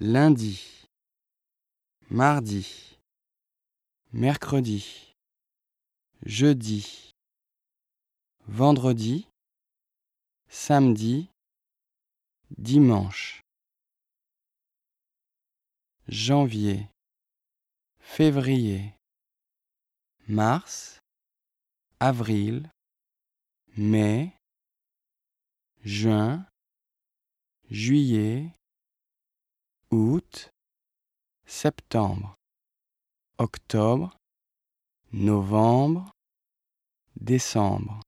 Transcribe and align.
lundi, 0.00 0.88
mardi, 2.08 2.66
mercredi, 4.12 5.14
jeudi, 6.24 7.12
vendredi, 8.48 9.26
samedi, 10.48 11.28
dimanche, 12.56 13.42
janvier, 16.08 16.88
février, 17.98 18.94
mars, 20.28 21.02
avril, 22.00 22.70
mai, 23.76 24.32
juin, 25.84 26.46
juillet, 27.68 28.50
août, 29.90 30.50
septembre, 31.46 32.36
octobre, 33.38 34.16
novembre, 35.12 36.12
décembre. 37.16 38.00